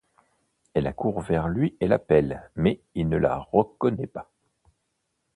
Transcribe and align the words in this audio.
Elle 0.73 0.87
accourt 0.87 1.21
vers 1.21 1.47
lui 1.47 1.77
et 1.79 1.87
l'appelle, 1.87 2.49
mais 2.55 2.81
il 2.95 3.07
ne 3.07 3.17
la 3.17 3.37
reconnaît 3.37 4.07
pas. 4.07 4.31